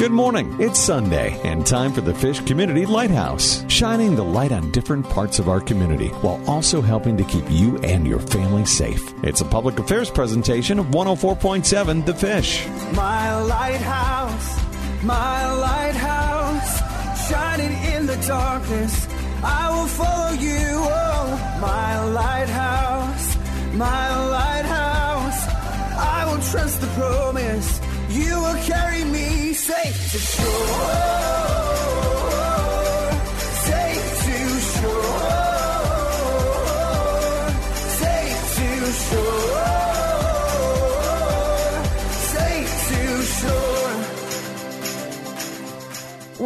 [0.00, 0.56] Good morning.
[0.58, 5.38] It's Sunday and time for the Fish Community Lighthouse, shining the light on different parts
[5.38, 9.12] of our community while also helping to keep you and your family safe.
[9.22, 12.66] It's a public affairs presentation of 104.7 The Fish.
[12.94, 19.06] My lighthouse, my lighthouse, shining in the darkness.
[19.44, 20.80] I will follow you.
[20.80, 23.36] Oh, my lighthouse,
[23.74, 25.46] my lighthouse.
[25.94, 27.80] I will trust the promise.
[28.08, 29.29] You will carry me
[29.70, 31.19] safe to.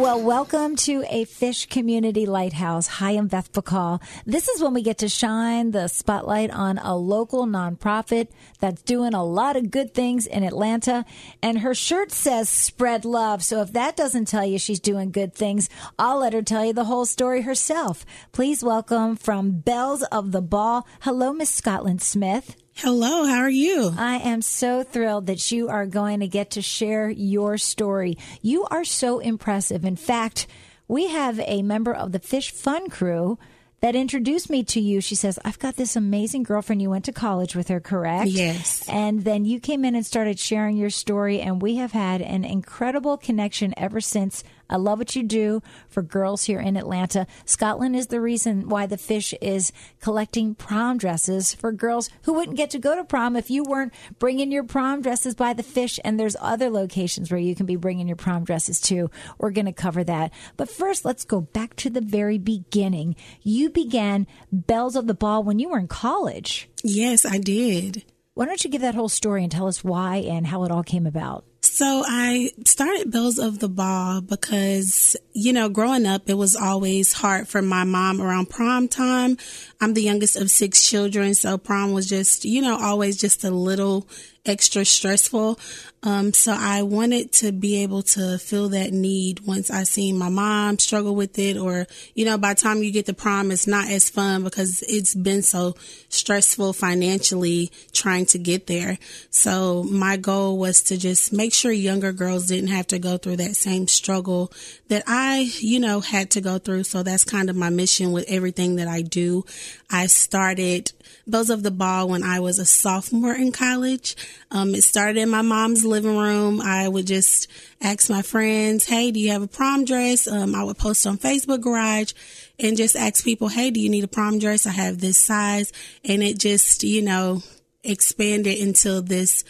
[0.05, 2.85] Well, welcome to a Fish Community Lighthouse.
[2.85, 4.03] Hi, I'm Beth Bacall.
[4.23, 8.27] This is when we get to shine the spotlight on a local nonprofit
[8.59, 11.05] that's doing a lot of good things in Atlanta.
[11.41, 13.43] And her shirt says spread love.
[13.43, 16.73] So if that doesn't tell you she's doing good things, I'll let her tell you
[16.73, 18.05] the whole story herself.
[18.31, 20.85] Please welcome from Belles of the Ball.
[21.01, 22.55] Hello, Miss Scottlin Smith.
[22.79, 23.93] Hello, how are you?
[23.97, 28.17] I am so thrilled that you are going to get to share your story.
[28.41, 29.85] You are so impressive.
[29.85, 30.45] In fact,
[30.85, 33.39] we have a member of the Fish Fun crew
[33.79, 34.99] that introduced me to you.
[34.99, 36.81] She says, I've got this amazing girlfriend.
[36.81, 38.27] You went to college with her, correct?
[38.27, 38.83] Yes.
[38.89, 42.43] And then you came in and started sharing your story, and we have had an
[42.43, 44.43] incredible connection ever since.
[44.69, 47.27] I love what you do for girls here in Atlanta.
[47.45, 49.71] Scottlin is the reason why the fish is
[50.01, 53.93] collecting prom dresses for girls who wouldn't get to go to prom if you weren't
[54.19, 55.99] bringing your prom dresses by the fish.
[56.03, 59.09] And there's other locations where you can be bringing your prom dresses too.
[59.37, 60.31] We're going to cover that.
[60.57, 63.15] But first, let's go back to the very beginning.
[63.41, 66.69] You began Belles of the Ball when you were in college.
[66.83, 68.03] Yes, I did.
[68.33, 70.83] Why don't you give that whole story and tell us why and how it all
[70.83, 71.45] came about?
[71.75, 77.11] So I started Belles of the Ball because, you know, growing up, it was always
[77.11, 79.35] hard for my mom around prom time.
[79.81, 83.49] I'm the youngest of six children, so prom was just, you know, always just a
[83.49, 84.07] little
[84.45, 85.59] extra stressful.
[86.03, 90.29] Um, so I wanted to be able to feel that need once I seen my
[90.29, 93.65] mom struggle with it or, you know, by the time you get to prom, it's
[93.65, 95.73] not as fun because it's been so
[96.09, 98.99] stressful financially trying to get there.
[99.31, 103.37] So my goal was to just make sure younger girls didn't have to go through
[103.37, 104.53] that same struggle
[104.89, 106.83] that I, you know, had to go through.
[106.83, 109.43] So that's kind of my mission with everything that I do.
[109.89, 110.91] I started
[111.27, 114.15] Belles of the Ball when I was a sophomore in college.
[114.51, 116.61] Um, it started in my mom's living room.
[116.61, 117.49] I would just
[117.81, 120.27] ask my friends, Hey, do you have a prom dress?
[120.27, 122.13] Um, I would post on Facebook Garage
[122.59, 124.65] and just ask people, Hey, do you need a prom dress?
[124.65, 125.71] I have this size.
[126.03, 127.41] And it just, you know,
[127.83, 129.43] expanded into this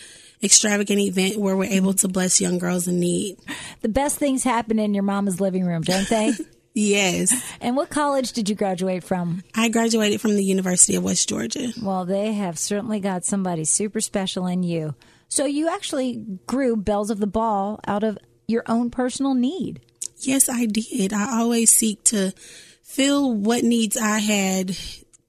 [0.44, 3.38] extravagant event where we're able to bless young girls in need.
[3.82, 6.34] The best things happen in your mama's living room, don't they?
[6.76, 7.34] Yes.
[7.62, 9.44] and what college did you graduate from?
[9.56, 11.72] I graduated from the University of West Georgia.
[11.82, 14.94] Well, they have certainly got somebody super special in you.
[15.30, 19.80] So you actually grew Belles of the Ball out of your own personal need.
[20.20, 21.14] Yes, I did.
[21.14, 22.34] I always seek to
[22.84, 24.78] fill what needs I had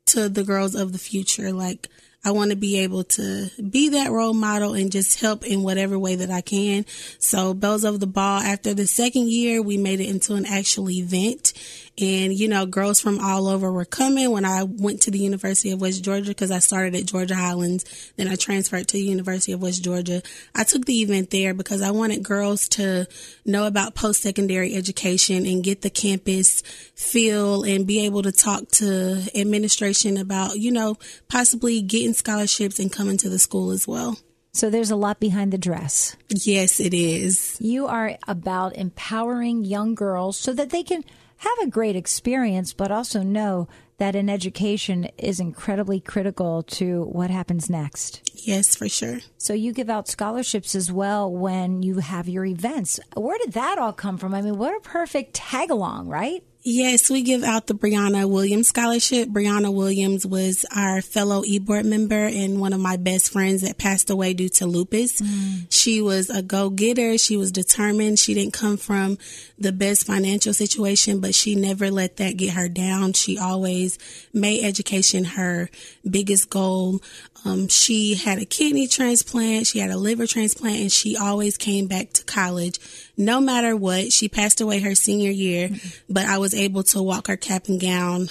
[0.06, 1.52] to the girls of the future.
[1.52, 1.88] Like,
[2.26, 5.97] I want to be able to be that role model and just help in whatever
[5.97, 6.84] way that I can.
[7.20, 10.91] So Belles of the Ball, after the second year, we made it into an actual
[10.91, 11.53] event.
[11.98, 15.70] And, you know, girls from all over were coming when I went to the University
[15.70, 18.12] of West Georgia because I started at Georgia Highlands.
[18.16, 20.20] Then I transferred to the University of West Georgia.
[20.54, 23.06] I took the event there because I wanted girls to
[23.47, 26.61] know about post secondary education and get the campus
[26.96, 32.92] feel and be able to talk to administration about, you know, possibly getting scholarships and
[32.92, 34.18] coming to the school as well.
[34.52, 36.16] So there's a lot behind the dress.
[36.30, 37.58] Yes, it is.
[37.60, 41.04] You are about empowering young girls so that they can
[41.38, 43.68] have a great experience, but also know
[43.98, 48.30] that an education is incredibly critical to what happens next.
[48.34, 49.20] Yes, for sure.
[49.38, 53.00] So you give out scholarships as well when you have your events.
[53.14, 54.34] Where did that all come from?
[54.34, 56.42] I mean, what a perfect tag along, right?
[56.68, 59.28] Yes, we give out the Brianna Williams Scholarship.
[59.28, 64.10] Brianna Williams was our fellow e-board member and one of my best friends that passed
[64.10, 65.20] away due to lupus.
[65.20, 65.68] Mm.
[65.70, 67.18] She was a go-getter.
[67.18, 68.18] She was determined.
[68.18, 69.16] She didn't come from
[69.56, 73.12] the best financial situation, but she never let that get her down.
[73.12, 73.96] She always
[74.34, 75.70] made education her
[76.04, 77.00] biggest goal.
[77.44, 81.86] Um, she had a kidney transplant, she had a liver transplant, and she always came
[81.86, 82.80] back to college
[83.16, 84.12] no matter what.
[84.12, 86.12] She passed away her senior year, mm-hmm.
[86.12, 88.28] but I was able to walk her cap and gown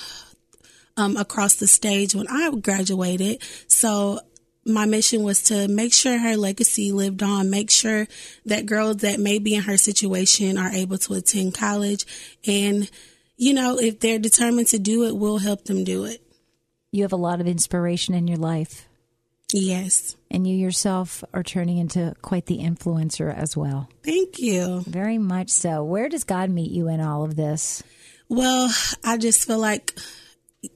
[0.97, 3.41] um, across the stage when I graduated.
[3.67, 4.19] So
[4.65, 8.07] my mission was to make sure her legacy lived on, make sure
[8.45, 12.05] that girls that may be in her situation are able to attend college.
[12.47, 12.89] And,
[13.37, 16.21] you know, if they're determined to do it, we'll help them do it.
[16.91, 18.87] You have a lot of inspiration in your life.
[19.53, 20.15] Yes.
[20.31, 23.89] And you yourself are turning into quite the influencer as well.
[24.03, 24.81] Thank you.
[24.81, 25.83] Very much so.
[25.83, 27.83] Where does God meet you in all of this?
[28.27, 29.97] Well, I just feel like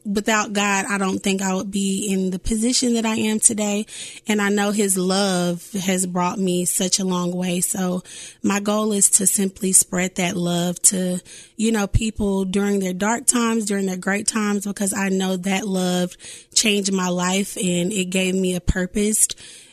[0.06, 3.86] without God, I don't think I would be in the position that I am today.
[4.28, 7.62] And I know His love has brought me such a long way.
[7.62, 8.04] So
[8.44, 11.20] my goal is to simply spread that love to,
[11.56, 15.68] you know, people during their dark times, during their great times, because I know that
[15.68, 16.16] love
[16.54, 19.28] changed my life and it gave me a purpose.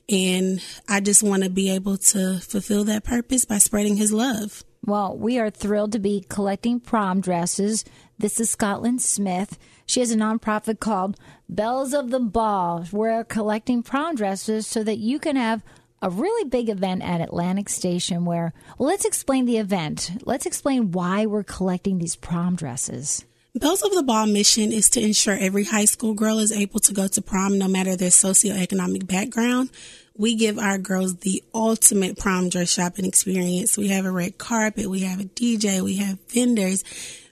[0.09, 4.63] And I just want to be able to fulfill that purpose by spreading His love.
[4.85, 7.85] Well, we are thrilled to be collecting prom dresses.
[8.19, 9.59] This is Scottlin Smith.
[9.85, 11.19] She has a nonprofit called
[11.51, 12.87] Belles of the Ball.
[12.91, 15.63] We're collecting prom dresses so that you can have
[16.01, 20.13] a really big event at Atlantic Station where, well, let's explain the event.
[20.25, 23.27] Let's explain why we're collecting these prom dresses.
[23.55, 26.95] Belles of the Ball mission is to ensure every high school girl is able to
[26.95, 29.69] go to prom no matter their socioeconomic background.
[30.17, 33.77] We give our girls the ultimate prom dress shopping experience.
[33.77, 36.83] We have a red carpet, we have a DJ, we have vendors.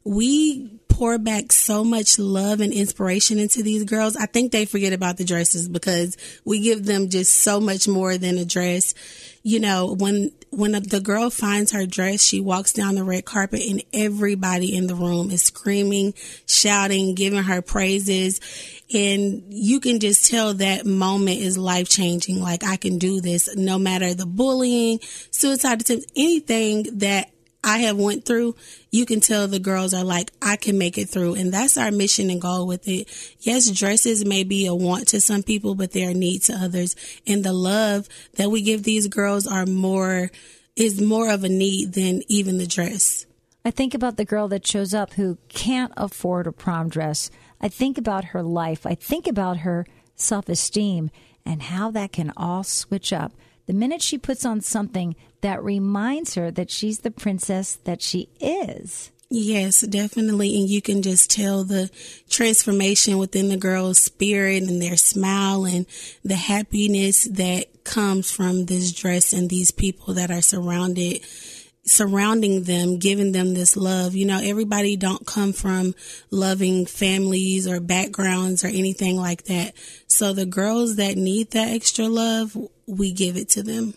[0.05, 4.15] We pour back so much love and inspiration into these girls.
[4.15, 8.17] I think they forget about the dresses because we give them just so much more
[8.17, 8.95] than a dress.
[9.43, 13.63] You know, when when the girl finds her dress, she walks down the red carpet
[13.69, 16.15] and everybody in the room is screaming,
[16.47, 18.41] shouting, giving her praises.
[18.95, 22.41] And you can just tell that moment is life changing.
[22.41, 25.01] Like I can do this no matter the bullying,
[25.33, 27.34] suicide attempts, anything that
[27.65, 28.57] I have went through,
[28.91, 31.35] you can tell the girls are like, I can make it through.
[31.35, 33.09] And that's our mission and goal with it.
[33.41, 36.95] Yes, dresses may be a want to some people, but they're need to others.
[37.27, 40.31] And the love that we give these girls are more,
[40.77, 43.25] is more of a need than even the dress.
[43.65, 47.31] I think about the girl that shows up who can't afford a prom dress.
[47.63, 48.85] I think about her life.
[48.85, 51.11] I think about her self esteem
[51.47, 53.33] and how that can all switch up
[53.67, 58.29] the minute she puts on something that reminds her that she's the princess that she
[58.41, 59.11] is.
[59.31, 60.57] Yes, definitely.
[60.61, 61.91] And you can just tell the
[62.29, 65.87] transformation within the girl's spirit and their smile and
[66.23, 71.25] the happiness that comes from this dress and these people that are surrounded
[71.85, 74.15] surrounding them, giving them this love.
[74.15, 75.95] You know, everybody don't come from
[76.31, 79.75] loving families or backgrounds or anything like that.
[80.07, 83.95] So the girls that need that extra love, we give it to them.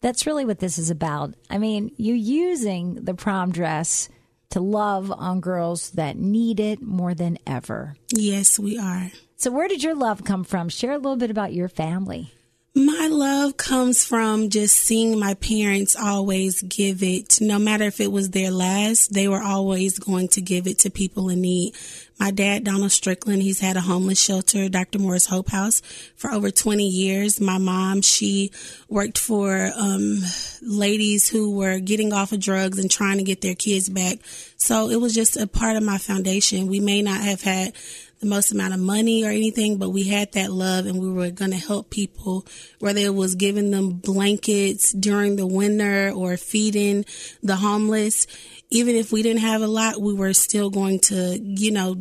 [0.00, 1.34] That's really what this is about.
[1.50, 4.08] I mean, you using the prom dress
[4.50, 7.96] to love on girls that need it more than ever.
[8.10, 9.10] Yes, we are.
[9.36, 10.68] So, where did your love come from?
[10.68, 12.32] Share a little bit about your family.
[12.72, 18.12] My love comes from just seeing my parents always give it, no matter if it
[18.12, 21.74] was their last, they were always going to give it to people in need.
[22.20, 25.00] My dad, Donald Strickland, he's had a homeless shelter, Dr.
[25.00, 25.80] Moore's Hope House,
[26.14, 27.40] for over 20 years.
[27.40, 28.52] My mom, she
[28.88, 30.20] worked for um,
[30.62, 34.18] ladies who were getting off of drugs and trying to get their kids back.
[34.58, 36.68] So it was just a part of my foundation.
[36.68, 37.72] We may not have had
[38.20, 41.30] the most amount of money or anything, but we had that love and we were
[41.30, 42.46] going to help people,
[42.78, 47.04] whether it was giving them blankets during the winter or feeding
[47.42, 48.26] the homeless.
[48.70, 51.96] Even if we didn't have a lot, we were still going to, you know,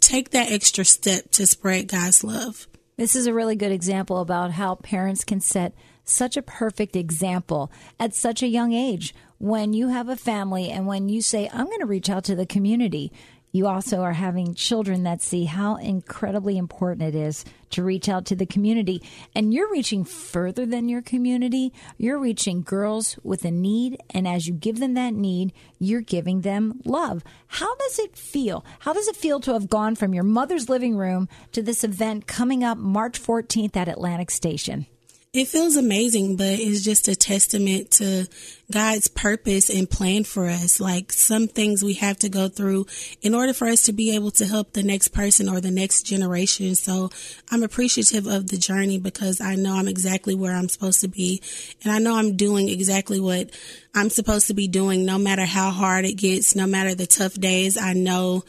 [0.00, 2.68] take that extra step to spread God's love.
[2.96, 7.72] This is a really good example about how parents can set such a perfect example
[7.98, 11.66] at such a young age when you have a family and when you say, I'm
[11.66, 13.12] going to reach out to the community
[13.54, 18.26] you also are having children that see how incredibly important it is to reach out
[18.26, 19.00] to the community.
[19.32, 21.72] And you're reaching further than your community.
[21.96, 24.02] You're reaching girls with a need.
[24.10, 27.22] And as you give them that need, you're giving them love.
[27.46, 28.64] How does it feel?
[28.80, 32.26] How does it feel to have gone from your mother's living room to this event
[32.26, 34.86] coming up March 14th at Atlantic Station?
[35.34, 38.28] It feels amazing, but it's just a testament to
[38.70, 40.78] God's purpose and plan for us.
[40.78, 42.86] Like some things we have to go through
[43.20, 46.04] in order for us to be able to help the next person or the next
[46.04, 46.76] generation.
[46.76, 47.10] So
[47.50, 51.42] I'm appreciative of the journey because I know I'm exactly where I'm supposed to be.
[51.82, 53.50] And I know I'm doing exactly what
[53.92, 57.34] I'm supposed to be doing, no matter how hard it gets, no matter the tough
[57.34, 57.76] days.
[57.76, 58.44] I know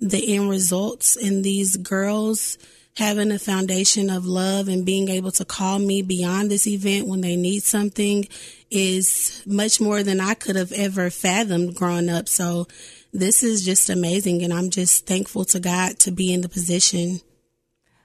[0.00, 2.56] the end results and these girls
[2.96, 7.20] having a foundation of love and being able to call me beyond this event when
[7.20, 8.26] they need something
[8.70, 12.28] is much more than I could have ever fathomed growing up.
[12.28, 12.66] So
[13.12, 14.42] this is just amazing.
[14.42, 17.20] And I'm just thankful to God to be in the position.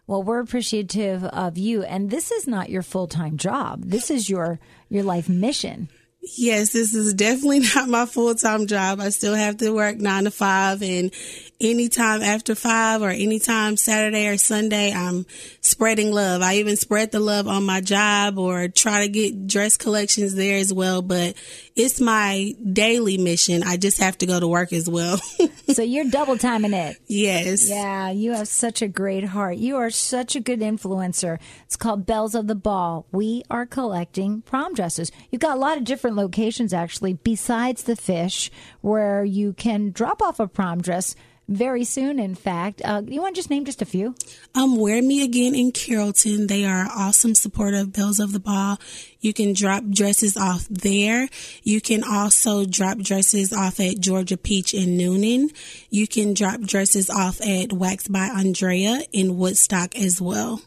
[0.05, 1.83] Well, we're appreciative of you.
[1.83, 3.83] And this is not your full time job.
[3.83, 5.89] This is your, your life mission.
[6.35, 8.99] Yes, this is definitely not my full time job.
[8.99, 11.11] I still have to work nine to five and
[11.59, 15.25] anytime after five or anytime Saturday or Sunday, I'm
[15.61, 16.41] spreading love.
[16.41, 20.57] I even spread the love on my job or try to get dress collections there
[20.57, 21.01] as well.
[21.01, 21.35] But
[21.75, 23.63] it's my daily mission.
[23.63, 25.19] I just have to go to work as well.
[25.67, 26.97] so you're double timing it.
[27.07, 27.69] Yes.
[27.69, 29.57] Yeah, you have such a great heart.
[29.57, 31.39] You are such a good influencer.
[31.65, 33.05] It's called Belles of the Ball.
[33.11, 35.11] We are collecting prom dresses.
[35.31, 40.21] You've got a lot of different locations actually, besides the fish, where you can drop
[40.21, 41.15] off a prom dress
[41.47, 42.81] very soon, in fact.
[42.83, 44.15] Uh, you want to just name just a few?
[44.53, 46.47] Um, Wear Me Again in Carrollton.
[46.47, 48.79] They are awesome supporter of Belles of the Ball.
[49.21, 51.29] You can drop dresses off there.
[51.63, 55.53] You can also drop dresses off at Georgia Peach in Newnan.
[55.89, 60.61] You can drop dresses off at Wax by Andrea in Woodstock as well.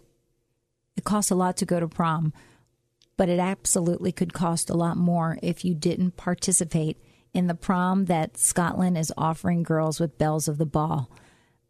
[0.97, 2.33] It costs a lot to go to prom,
[3.20, 6.96] but it absolutely could cost a lot more if you didn't participate
[7.34, 11.10] in the prom that Scottlin is offering girls with Belles of the Ball.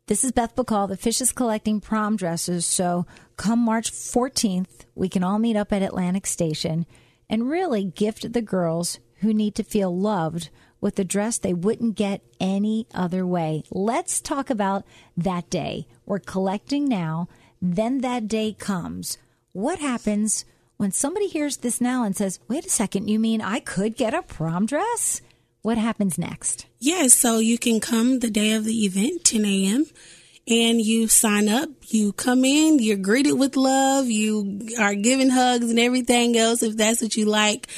[0.06, 0.88] This is Beth Bacall.
[0.88, 2.64] The Fish is collecting prom dresses.
[2.64, 3.04] So
[3.36, 6.86] come March 14th, we can all meet up at Atlantic Station
[7.28, 11.96] and really gift the girls who need to feel loved with a dress they wouldn't
[11.96, 13.64] get any other way.
[13.72, 14.84] Let's talk about
[15.16, 15.88] that day.
[16.06, 17.26] We're collecting now.
[17.60, 19.18] Then that day comes.
[19.50, 20.44] What happens
[20.80, 24.14] when somebody hears this now and says, wait a second, you mean I could get
[24.14, 25.20] a prom dress?
[25.60, 26.64] What happens next?
[26.78, 29.84] Yes, so you can come the day of the event, 10 a.m.,
[30.48, 35.68] and you sign up you come in, you're greeted with love, you are given hugs
[35.70, 37.68] and everything else if that's what you like.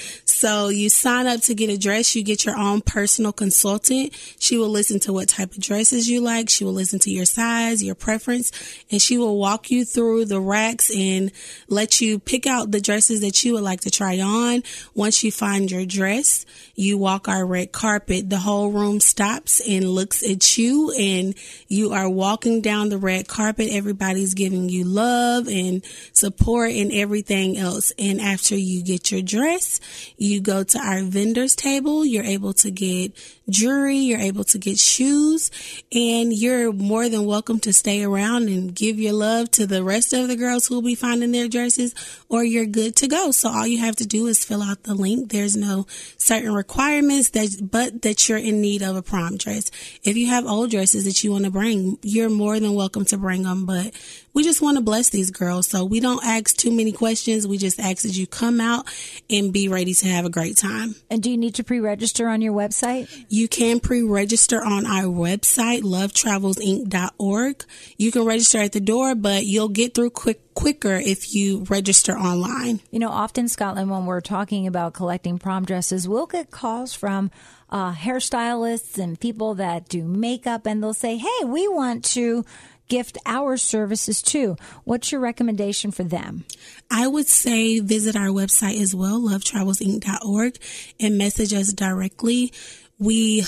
[0.42, 4.12] So you sign up to get a dress, you get your own personal consultant.
[4.40, 7.26] She will listen to what type of dresses you like, she will listen to your
[7.26, 8.50] size, your preference,
[8.90, 11.30] and she will walk you through the racks and
[11.68, 14.64] let you pick out the dresses that you would like to try on.
[14.96, 16.44] Once you find your dress,
[16.74, 18.28] you walk our red carpet.
[18.28, 21.36] The whole room stops and looks at you and
[21.68, 23.68] you are walking down the red carpet.
[23.70, 27.92] Everybody's giving you love and support and everything else.
[27.96, 29.78] And after you get your dress,
[30.16, 32.04] you go to our vendors table.
[32.04, 33.12] You're able to get
[33.48, 33.96] jewelry.
[33.96, 35.50] You're able to get shoes
[35.92, 40.12] and you're more than welcome to stay around and give your love to the rest
[40.12, 41.94] of the girls who will be finding their dresses
[42.28, 43.30] or you're good to go.
[43.30, 45.30] So all you have to do is fill out the link.
[45.30, 45.86] There's no
[46.16, 49.70] certain requirements that, but that you're in need of a prom dress.
[50.02, 53.18] If you have old dresses that you want to bring, you're more than welcome to
[53.18, 53.92] bring them, but
[54.34, 55.66] we just want to bless these girls.
[55.66, 57.46] So we don't ask too many questions.
[57.46, 58.86] We just ask that you come out
[59.28, 60.94] and be ready to have a great time.
[61.10, 63.08] And do you need to pre-register on your website?
[63.28, 67.64] You can pre-register on our website, lovetravelsinc.org.
[67.96, 72.12] You can register at the door, but you'll get through quick quicker if you register
[72.12, 72.80] online.
[72.90, 77.30] You know, often Scottlin, when we're talking about collecting prom dresses, we'll get calls from
[77.70, 82.44] uh, hairstylists and people that do makeup, and they'll say, "Hey, we want to."
[82.88, 84.56] Gift our services too.
[84.84, 86.44] What's your recommendation for them?
[86.90, 90.58] I would say visit our website as well, lovetravelsinc.org,
[91.00, 92.52] and message us directly.
[92.98, 93.44] We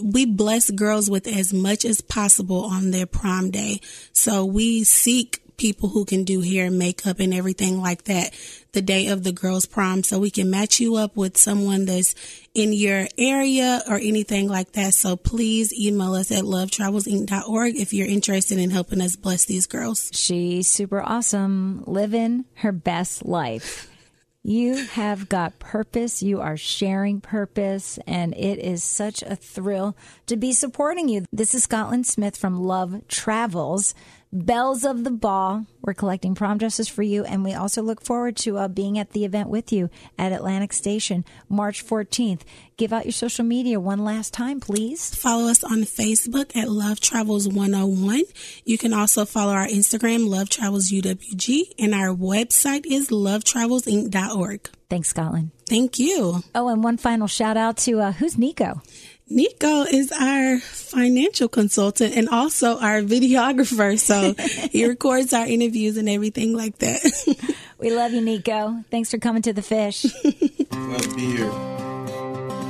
[0.00, 3.80] we bless girls with as much as possible on their prom day.
[4.12, 8.32] So we seek people who can do hair and makeup and everything like that
[8.72, 12.14] the day of the girls prom so we can match you up with someone that's
[12.54, 14.92] in your area or anything like that.
[14.92, 20.10] So please email us at lovetravelsinc.org if you're interested in helping us bless these girls.
[20.12, 23.90] She's super awesome, living her best life.
[24.48, 26.22] You have got purpose.
[26.22, 29.96] You are sharing purpose, and it is such a thrill
[30.26, 31.24] to be supporting you.
[31.32, 33.92] This is Scottlin Smith from Love Travels.
[34.44, 35.66] Belles of the Ball.
[35.80, 39.12] We're collecting prom dresses for you, and we also look forward to uh, being at
[39.12, 39.88] the event with you
[40.18, 42.42] at Atlantic Station March 14th.
[42.76, 45.14] Give out your social media one last time, please.
[45.14, 48.24] Follow us on Facebook at Love Travels 101.
[48.64, 54.70] You can also follow our Instagram, Love Travels UWG, and our website is lovetravelsinc.org.
[54.88, 55.50] Thanks, Scottlin.
[55.68, 56.42] Thank you.
[56.54, 58.82] Oh, and one final shout out to uh, who's Nico?
[59.28, 63.98] Nico is our financial consultant and also our videographer.
[63.98, 64.34] So
[64.70, 67.00] he records our interviews and everything like that.
[67.78, 68.84] we love you, Nico.
[68.90, 70.02] Thanks for coming to the fish.
[70.70, 71.75] Glad to be here.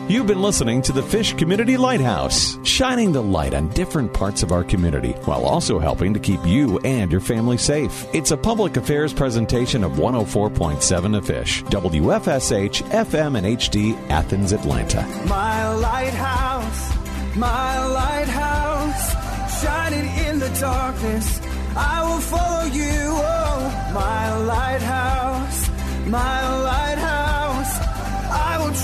[0.08, 4.52] You've been listening to the Fish Community Lighthouse, shining the light on different parts of
[4.52, 8.06] our community while also helping to keep you and your family safe.
[8.14, 15.02] It's a public affairs presentation of 104.7 The Fish, WFSH, FM, and HD, Athens, Atlanta.
[15.26, 21.40] My lighthouse, my lighthouse, shining in the darkness.
[21.76, 22.84] I will follow you.
[22.86, 25.68] Oh, my lighthouse,
[26.06, 27.15] my lighthouse.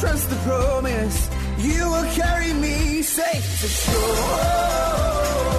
[0.03, 1.31] Trust the promise.
[1.59, 5.52] You will carry me safe to shore.